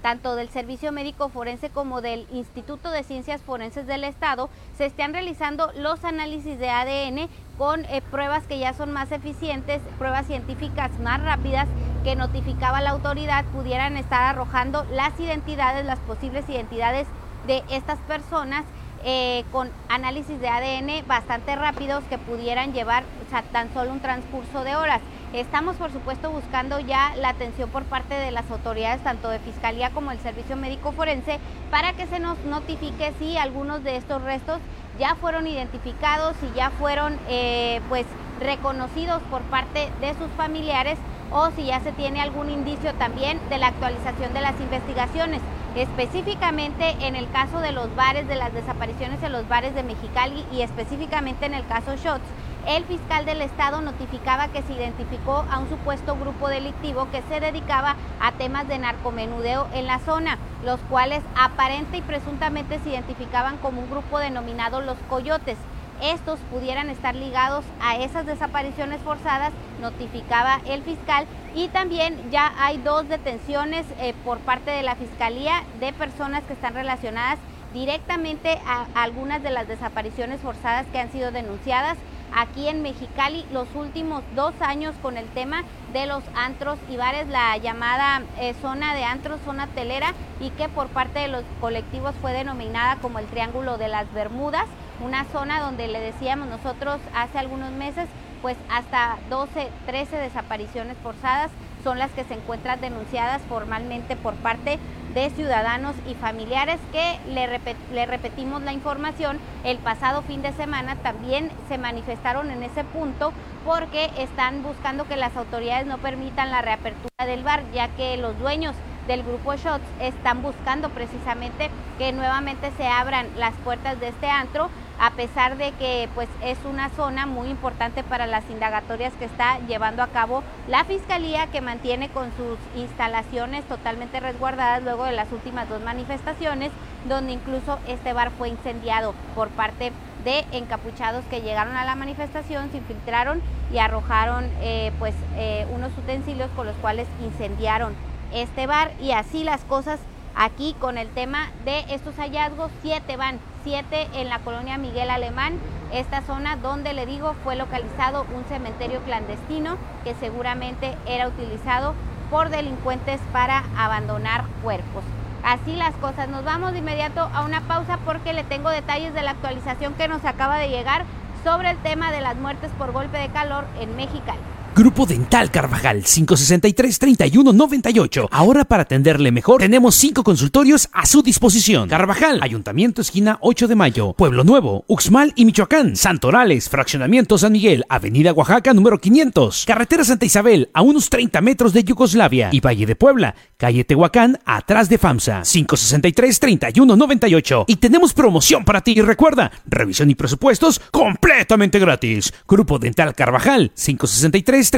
[0.00, 5.12] tanto del Servicio Médico Forense como del Instituto de Ciencias Forenses del Estado, se están
[5.12, 10.96] realizando los análisis de ADN con eh, pruebas que ya son más eficientes, pruebas científicas
[11.00, 11.66] más rápidas
[12.04, 17.08] que notificaba la autoridad pudieran estar arrojando las identidades, las posibles identidades
[17.48, 18.64] de estas personas
[19.04, 23.04] eh, con análisis de ADN bastante rápidos que pudieran llevar
[23.52, 25.00] tan solo un transcurso de horas.
[25.32, 29.90] Estamos, por supuesto, buscando ya la atención por parte de las autoridades, tanto de Fiscalía
[29.90, 31.38] como el Servicio Médico Forense,
[31.70, 34.58] para que se nos notifique si algunos de estos restos
[34.98, 38.06] ya fueron identificados y ya fueron eh, pues
[38.40, 40.98] reconocidos por parte de sus familiares
[41.30, 45.40] o si ya se tiene algún indicio también de la actualización de las investigaciones.
[45.76, 50.44] Específicamente en el caso de los bares, de las desapariciones en los bares de Mexicali
[50.52, 52.24] y específicamente en el caso Shots,
[52.66, 57.38] el fiscal del estado notificaba que se identificó a un supuesto grupo delictivo que se
[57.38, 63.56] dedicaba a temas de narcomenudeo en la zona, los cuales aparente y presuntamente se identificaban
[63.58, 65.56] como un grupo denominado los Coyotes.
[66.02, 72.78] Estos pudieran estar ligados a esas desapariciones forzadas, notificaba el fiscal, y también ya hay
[72.78, 77.38] dos detenciones eh, por parte de la Fiscalía de personas que están relacionadas
[77.74, 81.98] directamente a algunas de las desapariciones forzadas que han sido denunciadas
[82.34, 87.28] aquí en Mexicali los últimos dos años con el tema de los antros y bares,
[87.28, 92.14] la llamada eh, zona de antros, zona telera, y que por parte de los colectivos
[92.20, 94.66] fue denominada como el Triángulo de las Bermudas,
[95.00, 98.08] una zona donde le decíamos nosotros hace algunos meses,
[98.42, 101.50] pues hasta 12, 13 desapariciones forzadas
[101.82, 104.78] son las que se encuentran denunciadas formalmente por parte
[105.14, 109.38] de ciudadanos y familiares que le, repetimos la información.
[109.64, 113.32] El pasado fin de semana también se manifestaron en ese punto
[113.64, 118.38] porque están buscando que las autoridades no permitan la reapertura del bar, ya que los
[118.38, 118.74] dueños
[119.06, 124.70] del grupo Shots están buscando precisamente que nuevamente se abran las puertas de este antro
[125.00, 129.58] a pesar de que pues es una zona muy importante para las indagatorias que está
[129.66, 135.32] llevando a cabo la fiscalía que mantiene con sus instalaciones totalmente resguardadas luego de las
[135.32, 136.70] últimas dos manifestaciones
[137.08, 139.90] donde incluso este bar fue incendiado por parte
[140.22, 143.40] de encapuchados que llegaron a la manifestación, se infiltraron
[143.72, 147.94] y arrojaron eh, pues eh, unos utensilios con los cuales incendiaron
[148.32, 148.92] este bar.
[149.00, 149.98] Y así las cosas
[150.40, 155.58] aquí con el tema de estos hallazgos, siete van, siete en la colonia Miguel Alemán,
[155.92, 161.92] esta zona donde le digo fue localizado un cementerio clandestino que seguramente era utilizado
[162.30, 165.04] por delincuentes para abandonar cuerpos.
[165.44, 169.22] Así las cosas, nos vamos de inmediato a una pausa porque le tengo detalles de
[169.22, 171.04] la actualización que nos acaba de llegar
[171.44, 174.32] sobre el tema de las muertes por golpe de calor en México.
[174.74, 178.28] Grupo Dental Carvajal 563-3198.
[178.30, 181.88] Ahora para atenderle mejor tenemos cinco consultorios a su disposición.
[181.88, 187.84] Carvajal, Ayuntamiento esquina 8 de Mayo, Pueblo Nuevo, Uxmal y Michoacán, Santorales, Fraccionamiento San Miguel,
[187.88, 192.86] Avenida Oaxaca número 500, Carretera Santa Isabel a unos 30 metros de Yugoslavia y Valle
[192.86, 197.66] de Puebla, calle Tehuacán atrás de FAMSA 563-3198.
[197.68, 198.94] Y tenemos promoción para ti.
[198.96, 202.32] Y recuerda, revisión y presupuestos completamente gratis.
[202.48, 204.70] Grupo Dental Carvajal 563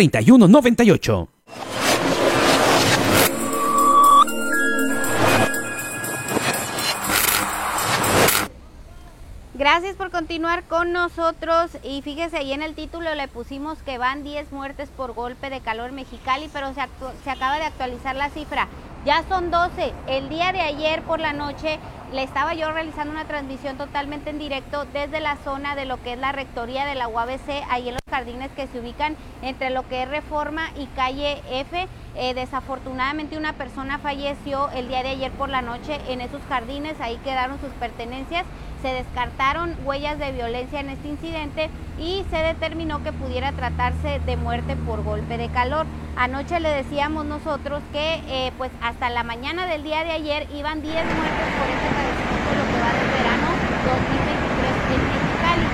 [9.63, 14.25] Gracias por continuar con nosotros y fíjese ahí en el título le pusimos que van
[14.25, 16.81] 10 muertes por golpe de calor Mexicali, pero se,
[17.23, 18.67] se acaba de actualizar la cifra.
[19.05, 19.93] Ya son 12.
[20.09, 21.79] El día de ayer por la noche
[22.13, 26.15] le estaba yo realizando una transmisión totalmente en directo desde la zona de lo que
[26.15, 30.03] es la rectoría de la UABC, ahí en jardines que se ubican entre lo que
[30.03, 31.89] es Reforma y calle F.
[32.15, 37.01] Eh, desafortunadamente una persona falleció el día de ayer por la noche en esos jardines,
[37.01, 38.45] ahí quedaron sus pertenencias,
[38.83, 44.37] se descartaron huellas de violencia en este incidente y se determinó que pudiera tratarse de
[44.37, 45.87] muerte por golpe de calor.
[46.17, 50.83] Anoche le decíamos nosotros que eh, pues hasta la mañana del día de ayer iban
[50.83, 53.49] 10 muertes por este padecimiento de lo que va del verano
[53.89, 55.67] 2023 en Mexicali.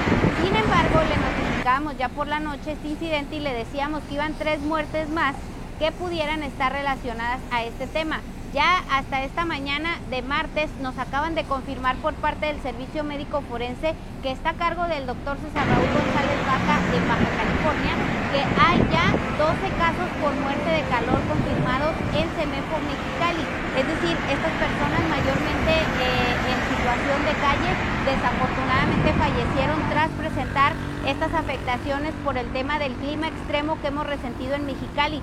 [0.45, 1.38] Sin embargo, le
[1.69, 5.37] notificábamos ya por la noche este incidente y le decíamos que iban tres muertes más
[5.79, 8.21] que pudieran estar relacionadas a este tema.
[8.55, 13.43] Ya hasta esta mañana de martes nos acaban de confirmar por parte del Servicio Médico
[13.51, 17.93] Forense que está a cargo del doctor César Raúl González Baja de Baja California,
[18.33, 23.45] que hay ya 12 casos por muerte de calor confirmados en Semefo Mexicali.
[23.77, 27.71] Es decir, estas personas mayormente eh, situación de calle
[28.07, 30.73] desafortunadamente fallecieron tras presentar
[31.07, 35.21] estas afectaciones por el tema del clima extremo que hemos resentido en Mexicali.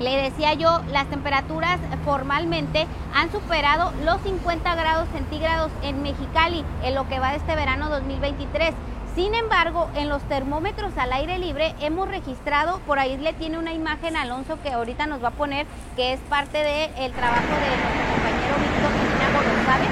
[0.00, 6.94] Le decía yo, las temperaturas formalmente han superado los 50 grados centígrados en Mexicali en
[6.94, 8.74] lo que va de este verano 2023.
[9.14, 13.72] Sin embargo, en los termómetros al aire libre hemos registrado, por ahí le tiene una
[13.72, 18.04] imagen Alonso que ahorita nos va a poner, que es parte del trabajo de nuestro
[18.10, 19.24] compañero Víctor Medina
[19.64, 19.86] sabe,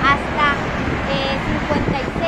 [0.00, 0.58] hasta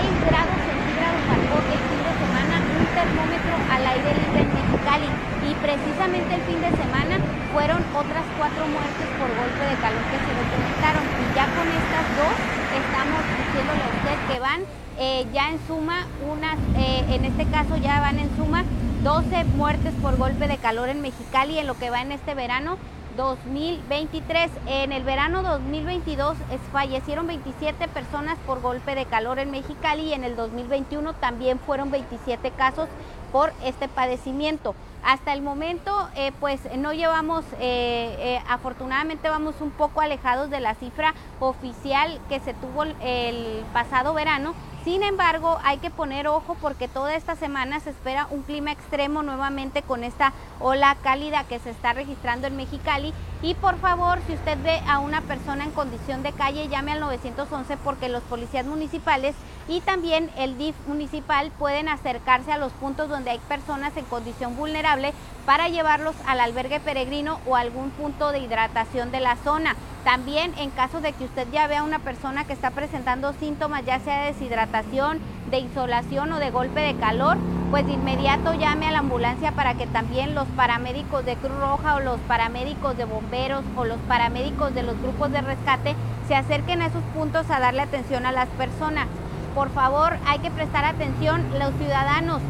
[0.01, 4.51] 56 eh, grados centígrados marcó el fin de semana un termómetro al aire libre en
[4.57, 5.11] Mexicali.
[5.45, 7.15] Y precisamente el fin de semana
[7.53, 12.07] fueron otras cuatro muertes por golpe de calor que se documentaron y ya con estas
[12.17, 12.37] dos
[12.81, 14.61] estamos diciéndole a usted que van
[15.01, 18.65] eh, ya en suma unas, eh, en este caso ya van en suma
[19.03, 22.77] 12 muertes por golpe de calor en Mexicali en lo que va en este verano
[23.21, 24.51] 2023.
[24.67, 26.39] En el verano 2022
[26.73, 31.91] fallecieron 27 personas por golpe de calor en Mexicali y en el 2021 también fueron
[31.91, 32.89] 27 casos
[33.31, 34.75] por este padecimiento.
[35.05, 40.61] Hasta el momento, eh, pues no llevamos, eh, eh, afortunadamente vamos un poco alejados de
[40.61, 44.55] la cifra oficial que se tuvo el pasado verano,
[44.85, 49.23] sin embargo, hay que poner ojo porque toda esta semana se espera un clima extremo
[49.23, 53.13] nuevamente con esta ola cálida que se está registrando en Mexicali.
[53.43, 57.01] Y por favor, si usted ve a una persona en condición de calle, llame al
[57.01, 59.35] 911 porque los policías municipales
[59.69, 64.57] y también el DIF municipal pueden acercarse a los puntos donde hay personas en condición
[64.57, 65.13] vulnerable
[65.51, 69.75] para llevarlos al albergue peregrino o algún punto de hidratación de la zona.
[70.05, 73.99] También en caso de que usted ya vea una persona que está presentando síntomas ya
[73.99, 75.19] sea de deshidratación,
[75.51, 77.37] de insolación o de golpe de calor,
[77.73, 81.97] pues de inmediato llame a la ambulancia para que también los paramédicos de Cruz Roja
[81.97, 85.97] o los paramédicos de bomberos o los paramédicos de los grupos de rescate
[86.29, 89.09] se acerquen a esos puntos a darle atención a las personas.
[89.57, 92.41] Por favor, hay que prestar atención los ciudadanos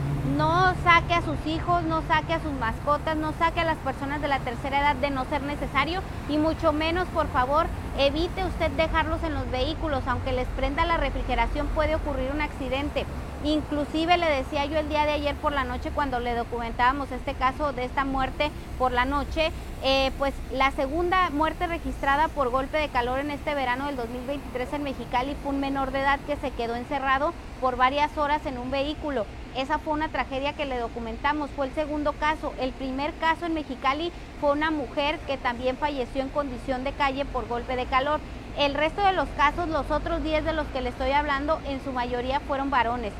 [0.41, 4.22] no saque a sus hijos, no saque a sus mascotas, no saque a las personas
[4.22, 7.66] de la tercera edad de no ser necesario y mucho menos, por favor,
[7.99, 13.05] evite usted dejarlos en los vehículos, aunque les prenda la refrigeración puede ocurrir un accidente.
[13.45, 17.34] Inclusive le decía yo el día de ayer por la noche cuando le documentábamos este
[17.34, 22.78] caso de esta muerte por la noche, eh, pues la segunda muerte registrada por golpe
[22.78, 26.36] de calor en este verano del 2023 en Mexicali fue un menor de edad que
[26.36, 29.26] se quedó encerrado por varias horas en un vehículo.
[29.57, 32.55] Esa fue una tragedia que le documentamos, fue el segundo caso.
[32.61, 37.25] El primer caso en Mexicali fue una mujer que también falleció en condición de calle
[37.25, 38.21] por golpe de calor.
[38.57, 41.83] El resto de los casos, los otros 10 de los que le estoy hablando, en
[41.83, 43.13] su mayoría fueron varones.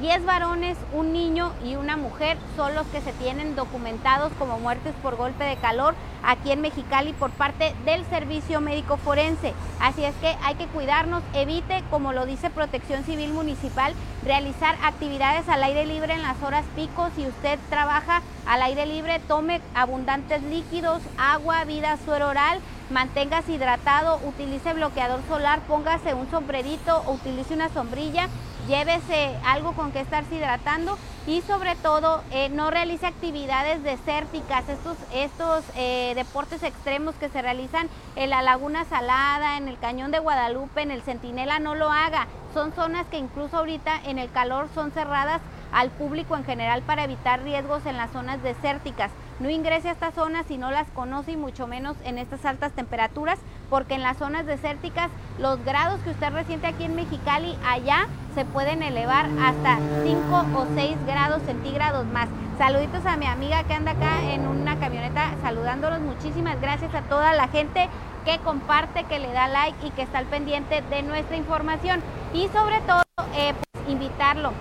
[0.00, 4.94] 10 varones, un niño y una mujer son los que se tienen documentados como muertes
[5.02, 9.54] por golpe de calor aquí en Mexicali por parte del Servicio Médico Forense.
[9.80, 13.94] Así es que hay que cuidarnos, evite, como lo dice Protección Civil Municipal,
[14.24, 17.08] realizar actividades al aire libre en las horas pico.
[17.16, 22.60] Si usted trabaja al aire libre, tome abundantes líquidos, agua, vida, suero oral,
[22.90, 28.28] manténgase hidratado, utilice bloqueador solar, póngase un sombrerito o utilice una sombrilla
[28.68, 34.96] llévese algo con que estarse hidratando y sobre todo eh, no realice actividades desérticas, estos,
[35.12, 40.20] estos eh, deportes extremos que se realizan en la Laguna Salada, en el Cañón de
[40.20, 42.28] Guadalupe, en el Centinela, no lo haga.
[42.54, 45.40] Son zonas que incluso ahorita en el calor son cerradas
[45.72, 49.10] al público en general para evitar riesgos en las zonas desérticas.
[49.40, 52.72] No ingrese a estas zonas si no las conoce y mucho menos en estas altas
[52.72, 53.38] temperaturas,
[53.70, 58.44] porque en las zonas desérticas los grados que usted resiente aquí en Mexicali, allá se
[58.44, 62.28] pueden elevar hasta 5 o 6 grados centígrados más.
[62.58, 66.00] Saluditos a mi amiga que anda acá en una camioneta saludándolos.
[66.00, 67.88] Muchísimas gracias a toda la gente
[68.24, 72.00] que comparte, que le da like y que está al pendiente de nuestra información.
[72.34, 73.02] Y sobre todo,
[73.36, 74.52] eh, pues, invitarlo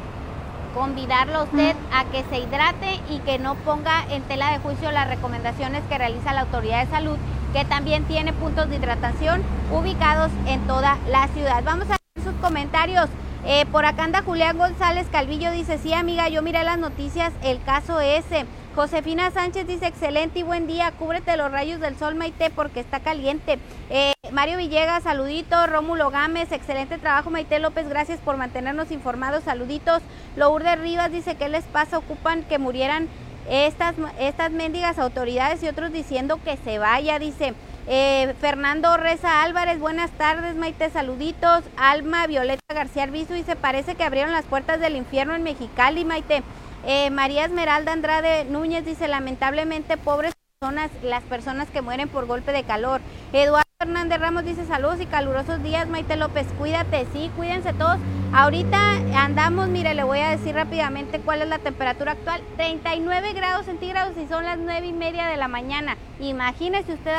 [0.78, 4.92] convidarlo a usted a que se hidrate y que no ponga en tela de juicio
[4.92, 7.18] las recomendaciones que realiza la autoridad de salud,
[7.52, 11.64] que también tiene puntos de hidratación ubicados en toda la ciudad.
[11.64, 13.10] Vamos a ver sus comentarios.
[13.44, 17.62] Eh, por acá anda Julián González Calvillo, dice, sí amiga, yo miré las noticias, el
[17.64, 18.46] caso ese.
[18.76, 23.00] Josefina Sánchez dice, excelente y buen día, cúbrete los rayos del sol, Maite, porque está
[23.00, 23.58] caliente.
[23.90, 25.68] Eh, Mario Villegas, saludito.
[25.68, 30.02] Rómulo Gámez, excelente trabajo, Maite López, gracias por mantenernos informados, saluditos.
[30.36, 31.98] Lourdes Rivas dice, ¿qué les pasa?
[31.98, 33.08] Ocupan que murieran
[33.50, 37.54] estas, estas mendigas autoridades y otros diciendo que se vaya, dice.
[37.90, 41.64] Eh, Fernando Reza Álvarez, buenas tardes, Maite, saluditos.
[41.78, 46.44] Alma Violeta García Arbizu dice, parece que abrieron las puertas del infierno en Mexicali, Maite.
[46.86, 52.52] Eh, María Esmeralda Andrade Núñez dice, lamentablemente, pobres personas, las personas que mueren por golpe
[52.52, 53.00] de calor.
[53.32, 58.00] Eduardo Hernández Ramos dice, saludos y calurosos días, Maite López, cuídate, sí, cuídense todos.
[58.34, 58.80] Ahorita
[59.16, 64.18] andamos, mire, le voy a decir rápidamente cuál es la temperatura actual, 39 grados centígrados
[64.18, 65.96] y son las 9 y media de la mañana.
[66.20, 67.18] Imagínese usted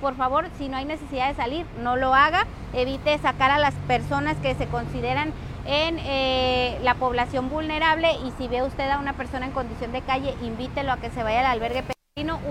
[0.00, 2.46] por favor, si no hay necesidad de salir, no lo haga.
[2.72, 5.32] Evite sacar a las personas que se consideran
[5.66, 10.00] en eh, la población vulnerable y si ve usted a una persona en condición de
[10.00, 11.82] calle, invítelo a que se vaya al albergue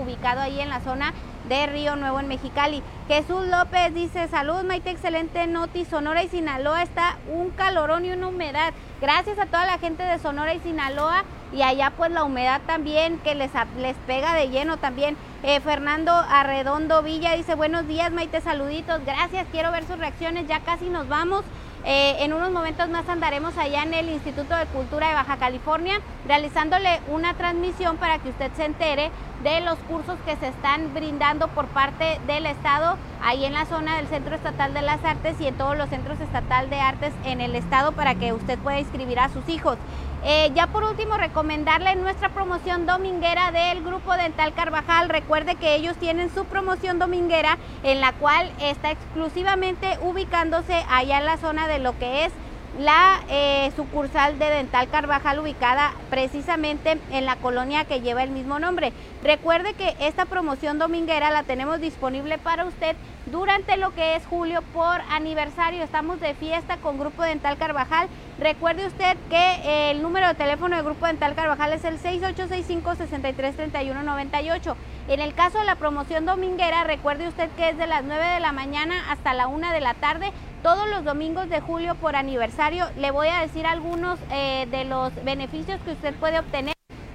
[0.00, 1.12] ubicado ahí en la zona
[1.48, 2.84] de Río Nuevo en Mexicali.
[3.08, 8.28] Jesús López dice, salud Maite, excelente noti, Sonora y Sinaloa está un calorón y una
[8.28, 8.72] humedad.
[9.00, 13.18] Gracias a toda la gente de Sonora y Sinaloa y allá pues la humedad también
[13.18, 15.16] que les, les pega de lleno también.
[15.42, 20.60] Eh, Fernando Arredondo Villa dice, buenos días Maite, saluditos, gracias, quiero ver sus reacciones, ya
[20.60, 21.44] casi nos vamos.
[21.88, 26.00] Eh, en unos momentos más andaremos allá en el Instituto de Cultura de Baja California
[26.26, 29.12] realizándole una transmisión para que usted se entere
[29.42, 33.96] de los cursos que se están brindando por parte del Estado ahí en la zona
[33.96, 37.40] del Centro Estatal de las Artes y en todos los centros estatal de artes en
[37.40, 39.76] el Estado para que usted pueda inscribir a sus hijos.
[40.24, 45.08] Eh, ya por último, recomendarle nuestra promoción dominguera del Grupo Dental Carvajal.
[45.08, 51.26] Recuerde que ellos tienen su promoción dominguera en la cual está exclusivamente ubicándose allá en
[51.26, 52.32] la zona de lo que es
[52.78, 58.58] la eh, sucursal de Dental Carvajal ubicada precisamente en la colonia que lleva el mismo
[58.58, 58.92] nombre.
[59.22, 62.96] Recuerde que esta promoción dominguera la tenemos disponible para usted
[63.26, 65.82] durante lo que es julio por aniversario.
[65.82, 68.08] Estamos de fiesta con Grupo Dental Carvajal.
[68.38, 74.74] Recuerde usted que el número de teléfono del Grupo Dental Carvajal es el 6865-633198.
[75.08, 78.40] En el caso de la promoción dominguera, recuerde usted que es de las 9 de
[78.40, 80.32] la mañana hasta la 1 de la tarde
[80.66, 82.86] todos los domingos de julio por aniversario.
[82.96, 86.74] Le voy a decir algunos eh, de los beneficios que usted puede obtener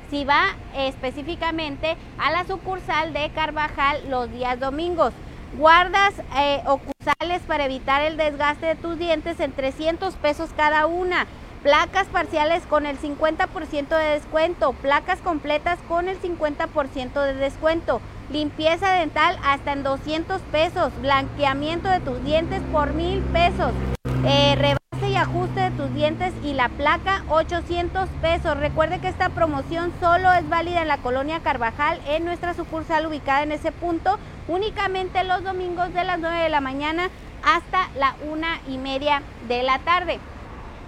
[0.09, 5.11] si va específicamente a la sucursal de Carvajal los días domingos.
[5.57, 11.27] Guardas eh, ocusales para evitar el desgaste de tus dientes en 300 pesos cada una.
[11.63, 14.73] Placas parciales con el 50% de descuento.
[14.73, 18.01] Placas completas con el 50% de descuento
[18.31, 23.73] limpieza dental hasta en 200 pesos, blanqueamiento de tus dientes por mil pesos,
[24.25, 28.57] eh, rebase y ajuste de tus dientes y la placa 800 pesos.
[28.57, 33.43] Recuerde que esta promoción solo es válida en la colonia Carvajal, en nuestra sucursal ubicada
[33.43, 37.09] en ese punto, únicamente los domingos de las 9 de la mañana
[37.43, 40.19] hasta la una y media de la tarde.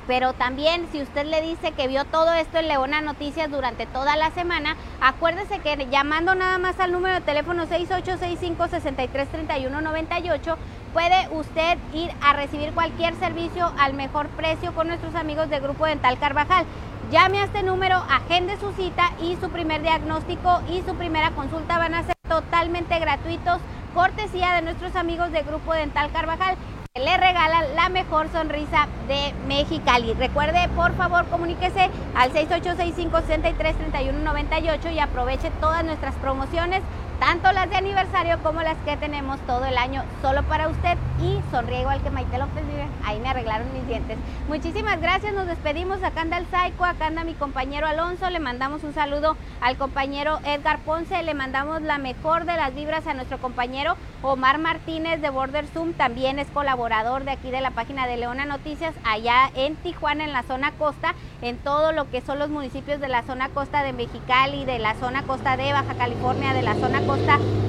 [0.07, 4.17] Pero también si usted le dice que vio todo esto en Leona Noticias durante toda
[4.17, 10.57] la semana, acuérdese que llamando nada más al número de teléfono 6865-633198
[10.91, 15.85] puede usted ir a recibir cualquier servicio al mejor precio con nuestros amigos de Grupo
[15.85, 16.65] Dental Carvajal.
[17.11, 21.77] Llame a este número, agende su cita y su primer diagnóstico y su primera consulta
[21.77, 23.61] van a ser totalmente gratuitos,
[23.93, 26.57] cortesía de nuestros amigos de Grupo Dental Carvajal
[27.01, 30.13] le regala la mejor sonrisa de Mexicali.
[30.13, 36.83] Recuerde, por favor, comuníquese al 6865-633198 y aproveche todas nuestras promociones
[37.23, 41.39] tanto las de aniversario como las que tenemos todo el año solo para usted y
[41.51, 42.85] sonríe igual que Maite López, vive.
[43.05, 44.17] ahí me arreglaron mis dientes.
[44.49, 48.83] Muchísimas gracias, nos despedimos, acá anda el Saico, acá anda mi compañero Alonso, le mandamos
[48.83, 53.37] un saludo al compañero Edgar Ponce, le mandamos la mejor de las vibras a nuestro
[53.37, 58.17] compañero Omar Martínez de Border Zoom, también es colaborador de aquí de la página de
[58.17, 62.49] Leona Noticias, allá en Tijuana, en la zona costa, en todo lo que son los
[62.49, 66.63] municipios de la zona costa de Mexicali, de la zona costa de Baja California, de
[66.63, 67.12] la zona costa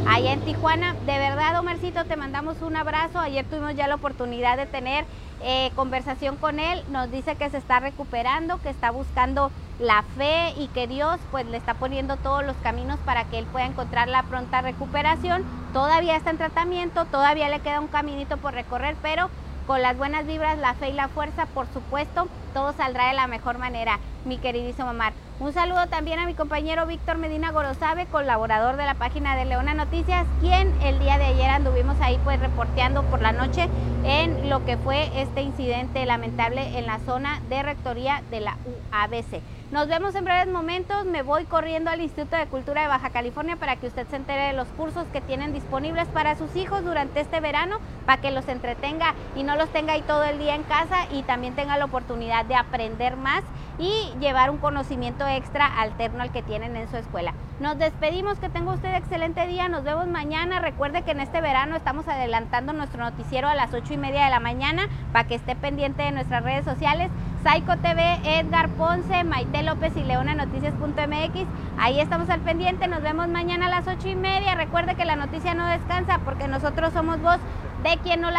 [0.06, 0.94] allá en Tijuana.
[1.06, 3.18] De verdad, Omarcito, te mandamos un abrazo.
[3.18, 5.04] Ayer tuvimos ya la oportunidad de tener
[5.42, 6.82] eh, conversación con él.
[6.90, 11.46] Nos dice que se está recuperando, que está buscando la fe y que Dios pues
[11.46, 15.44] le está poniendo todos los caminos para que él pueda encontrar la pronta recuperación.
[15.74, 19.28] Todavía está en tratamiento, todavía le queda un caminito por recorrer, pero
[19.66, 23.26] con las buenas vibras, la fe y la fuerza, por supuesto, todo saldrá de la
[23.26, 25.12] mejor manera, mi queridísimo Omar.
[25.40, 29.74] Un saludo también a mi compañero Víctor Medina Gorosabe, colaborador de la página de Leona
[29.74, 33.68] Noticias, quien el día de ayer anduvimos ahí pues reporteando por la noche
[34.04, 39.42] en lo que fue este incidente lamentable en la zona de rectoría de la UABC.
[39.70, 41.06] Nos vemos en breves momentos.
[41.06, 44.48] Me voy corriendo al Instituto de Cultura de Baja California para que usted se entere
[44.48, 48.46] de los cursos que tienen disponibles para sus hijos durante este verano, para que los
[48.48, 51.86] entretenga y no los tenga ahí todo el día en casa y también tenga la
[51.86, 53.42] oportunidad de aprender más
[53.78, 57.32] y llevar un conocimiento extra alterno al que tienen en su escuela.
[57.60, 60.58] Nos despedimos, que tenga usted excelente día, nos vemos mañana.
[60.58, 64.30] Recuerde que en este verano estamos adelantando nuestro noticiero a las 8 y media de
[64.30, 67.12] la mañana para que esté pendiente de nuestras redes sociales.
[67.44, 71.46] Psycho TV, Edgar Ponce, Maite López y leonanoticias.mx.
[71.78, 74.56] Ahí estamos al pendiente, nos vemos mañana a las 8 y media.
[74.56, 77.38] Recuerde que la noticia no descansa porque nosotros somos voz
[77.84, 78.32] de quien no la